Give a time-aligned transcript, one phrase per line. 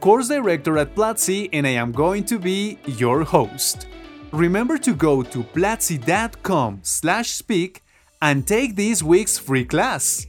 [0.00, 3.86] course director at Platzi, and I am going to be your host.
[4.32, 7.82] Remember to go to platzi.com slash speak
[8.20, 10.26] and take this week's free class.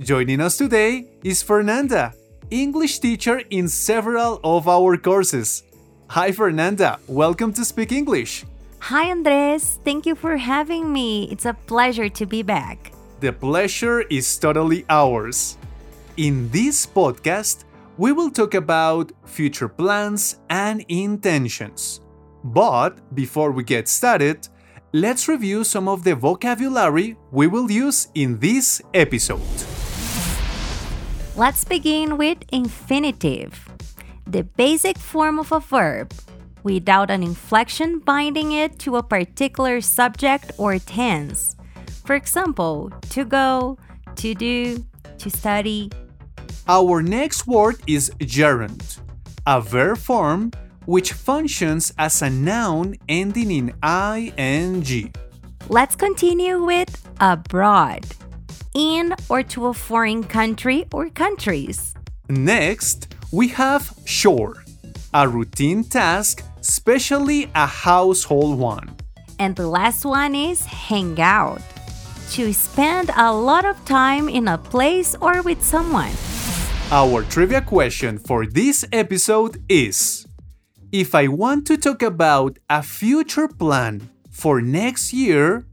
[0.00, 2.12] Joining us today is Fernanda,
[2.50, 5.62] English teacher in several of our courses.
[6.08, 8.44] Hi Fernanda, welcome to Speak English.
[8.80, 9.78] Hi, Andres.
[9.84, 11.30] Thank you for having me.
[11.30, 12.90] It's a pleasure to be back.
[13.20, 15.56] The pleasure is totally ours.
[16.16, 17.62] In this podcast,
[17.98, 22.00] we will talk about future plans and intentions.
[22.44, 24.48] But before we get started,
[24.92, 29.40] let's review some of the vocabulary we will use in this episode.
[31.36, 33.68] Let's begin with infinitive,
[34.26, 36.12] the basic form of a verb
[36.62, 41.56] without an inflection binding it to a particular subject or tense.
[42.04, 43.78] For example, to go,
[44.16, 44.84] to do,
[45.18, 45.90] to study.
[46.68, 48.98] Our next word is gerund,
[49.46, 50.52] a verb form
[50.86, 53.74] which functions as a noun ending in
[54.36, 55.12] ing.
[55.68, 56.90] Let's continue with
[57.20, 58.06] abroad,
[58.74, 61.94] in or to a foreign country or countries.
[62.28, 64.64] Next, we have shore,
[65.14, 68.88] a routine task especially a household one.
[69.38, 71.60] And the last one is hang out.
[72.32, 76.12] To spend a lot of time in a place or with someone.
[76.92, 80.26] Our trivia question for this episode is
[80.92, 85.64] If I want to talk about a future plan for next year,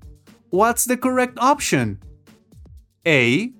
[0.49, 1.99] what's the correct option?
[3.05, 3.51] A.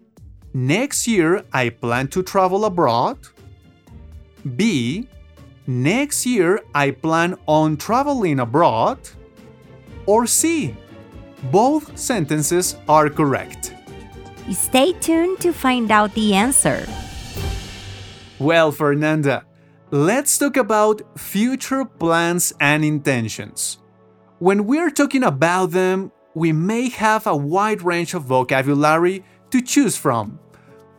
[0.54, 3.20] Next year I plan to travel abroad.
[4.56, 5.10] B
[5.68, 9.00] next year I plan on traveling abroad?
[10.06, 10.78] Or C?
[11.52, 13.76] Both sentences are correct.
[14.50, 16.88] Stay tuned to find out the answer.
[18.40, 19.44] Well, Fernanda,
[19.92, 23.80] let's talk about future plans and intentions.
[24.40, 29.98] When we're talking about them, we may have a wide range of vocabulary to choose
[29.98, 30.40] from.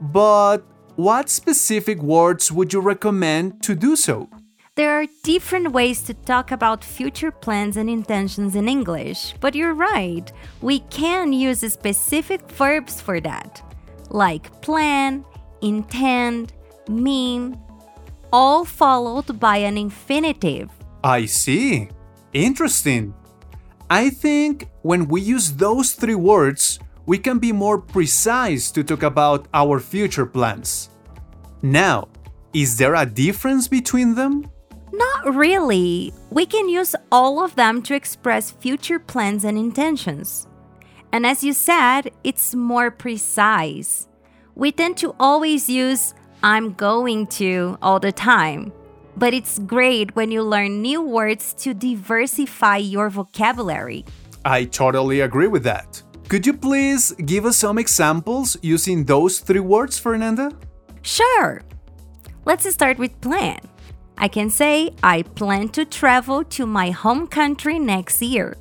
[0.03, 0.59] But
[0.97, 4.29] what specific words would you recommend to do so?
[4.75, 9.73] There are different ways to talk about future plans and intentions in English, but you're
[9.73, 10.31] right,
[10.61, 13.63] we can use specific verbs for that,
[14.11, 15.25] like plan,
[15.63, 16.53] intend,
[16.91, 17.59] mean,
[18.33, 20.71] all followed by an infinitive.
[21.03, 21.89] I see.
[22.33, 23.15] Interesting.
[23.89, 29.03] I think when we use those three words, we can be more precise to talk
[29.03, 30.91] about our future plans.
[31.63, 32.09] Now,
[32.53, 34.51] is there a difference between them?
[34.93, 36.13] Not really.
[36.31, 40.47] We can use all of them to express future plans and intentions.
[41.13, 44.09] And as you said, it's more precise.
[44.55, 48.73] We tend to always use I'm going to all the time.
[49.17, 54.05] But it's great when you learn new words to diversify your vocabulary.
[54.45, 56.03] I totally agree with that.
[56.29, 60.53] Could you please give us some examples using those three words, Fernanda?
[61.03, 61.63] Sure.
[62.45, 63.59] Let's start with plan.
[64.17, 68.57] I can say I plan to travel to my home country next year.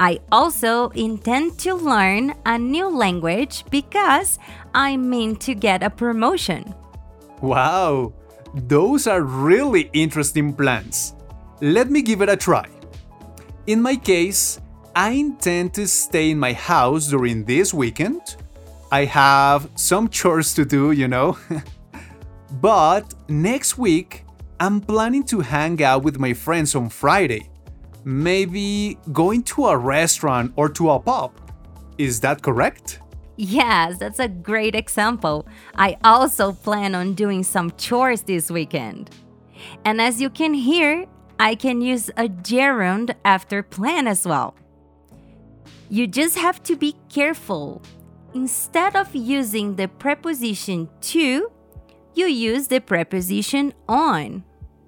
[0.00, 4.38] I also intend to learn a new language because
[4.74, 6.74] I mean to get a promotion.
[7.42, 8.14] Wow,
[8.54, 11.14] those are really interesting plans.
[11.60, 12.66] Let me give it a try.
[13.66, 14.58] In my case,
[14.96, 18.36] I intend to stay in my house during this weekend.
[18.90, 21.36] I have some chores to do, you know.
[22.52, 24.24] but next week,
[24.58, 27.49] I'm planning to hang out with my friends on Friday.
[28.04, 31.32] Maybe going to a restaurant or to a pub.
[31.98, 33.00] Is that correct?
[33.36, 35.46] Yes, that's a great example.
[35.74, 39.10] I also plan on doing some chores this weekend.
[39.84, 41.06] And as you can hear,
[41.38, 44.54] I can use a gerund after plan as well.
[45.88, 47.82] You just have to be careful.
[48.34, 51.50] Instead of using the preposition to,
[52.14, 54.44] you use the preposition on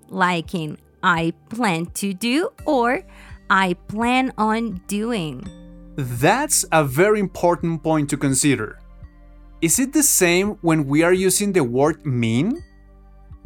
[0.08, 3.02] like in I plan to do or
[3.50, 5.46] I plan on doing.
[5.96, 8.78] That's a very important point to consider.
[9.60, 12.62] Is it the same when we are using the word mean?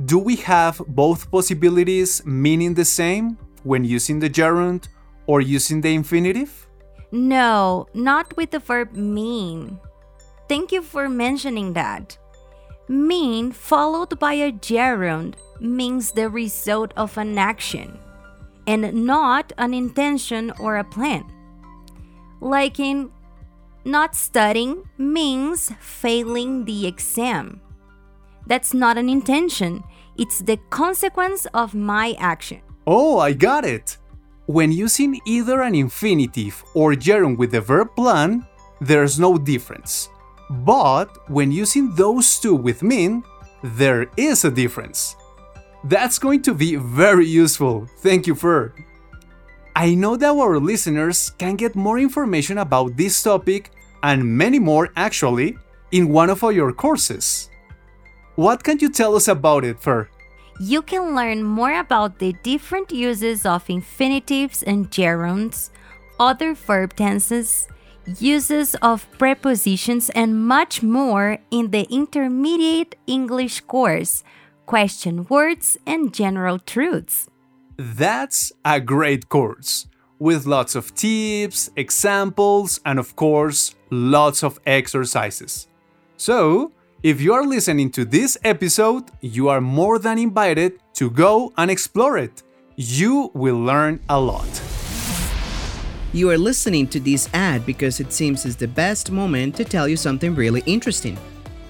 [0.05, 4.89] do we have both possibilities meaning the same when using the gerund
[5.27, 6.69] or using the infinitive?
[7.13, 9.79] No, not with the verb mean.
[10.49, 12.19] Thank you for mentioning that.
[12.89, 17.99] Mean followed by a gerund means the result of an action
[18.67, 21.25] and not an intention or a plan.
[22.41, 23.11] Like in
[23.85, 27.61] not studying means failing the exam.
[28.47, 29.85] That's not an intention,
[30.17, 32.61] it's the consequence of my action.
[32.87, 33.99] Oh, I got it!
[34.47, 38.47] When using either an infinitive or gerund with the verb plan,
[38.81, 40.09] there's no difference.
[40.51, 43.25] But when using those two with mean,
[43.63, 45.17] there is a difference.
[45.89, 47.87] That's going to be very useful.
[48.01, 48.75] Thank you, Fer.
[49.77, 53.71] I know that our listeners can get more information about this topic
[54.03, 55.57] and many more actually
[55.93, 57.51] in one of our courses.
[58.35, 60.09] What can you tell us about it, Fer?
[60.59, 65.71] You can learn more about the different uses of infinitives and gerunds,
[66.19, 67.69] other verb tenses,
[68.19, 74.25] uses of prepositions, and much more in the Intermediate English course
[74.67, 77.29] Question Words and General Truths.
[77.77, 79.87] That's a great course
[80.19, 85.69] with lots of tips, examples, and of course, lots of exercises.
[86.17, 86.73] So,
[87.05, 91.71] if you are listening to this episode, you are more than invited to go and
[91.71, 92.43] explore it.
[92.75, 94.51] You will learn a lot.
[96.13, 99.87] You are listening to this ad because it seems is the best moment to tell
[99.87, 101.17] you something really interesting.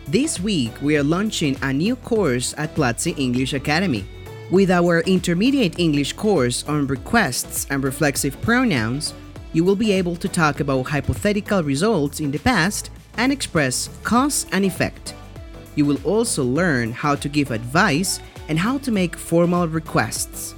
[0.08, 4.04] This week, we are launching a new course at Platzi English Academy.
[4.52, 9.14] With our intermediate English course on requests and reflexive pronouns,
[9.52, 14.46] you will be able to talk about hypothetical results in the past and express cause
[14.52, 15.12] and effect.
[15.74, 20.54] You will also learn how to give advice and how to make formal requests.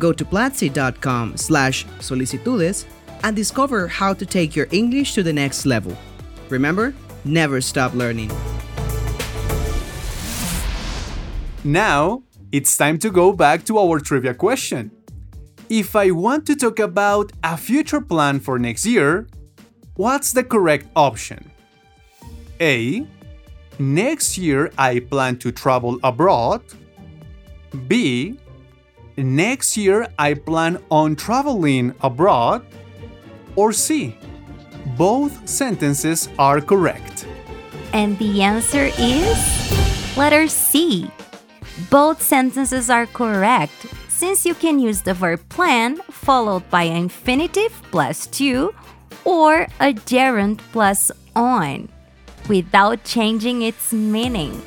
[0.00, 2.86] Go to platzi.com slash solicitudes
[3.22, 5.96] and discover how to take your English to the next level.
[6.48, 6.92] Remember,
[7.24, 8.32] never stop learning.
[11.64, 12.22] Now,
[12.52, 14.90] it's time to go back to our trivia question.
[15.68, 19.26] If I want to talk about a future plan for next year,
[19.94, 21.50] what's the correct option?
[22.60, 23.06] A.
[23.78, 26.62] Next year I plan to travel abroad.
[27.86, 28.38] B.
[29.16, 32.64] Next year I plan on traveling abroad.
[33.54, 34.16] Or C.
[34.96, 37.26] Both sentences are correct.
[37.92, 41.10] And the answer is letter C.
[41.88, 47.72] Both sentences are correct since you can use the verb plan followed by an infinitive
[47.90, 48.74] plus to
[49.24, 51.88] or a gerund plus on
[52.48, 54.60] without changing its meaning.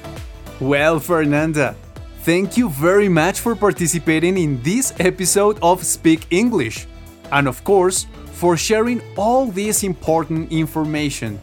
[0.59, 1.75] Well, Fernanda,
[2.21, 6.87] thank you very much for participating in this episode of Speak English.
[7.31, 11.39] And of course, for sharing all this important information.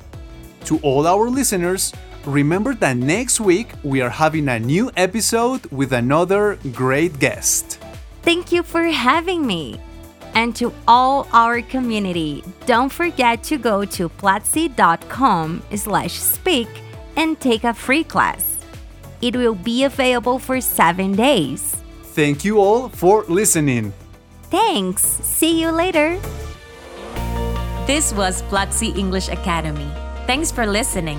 [0.65, 1.93] To all our listeners,
[2.31, 7.79] remember that next week we are having a new episode with another great guest.
[8.23, 9.81] Thank you for having me.
[10.35, 16.69] And to all our community, don't forget to go to platzi.com slash speak
[17.17, 18.59] and take a free class.
[19.21, 21.77] It will be available for seven days.
[22.15, 23.93] Thank you all for listening.
[24.51, 25.03] Thanks.
[25.03, 26.19] See you later.
[27.87, 29.91] This was Platzi English Academy.
[30.27, 31.19] Thanks for listening.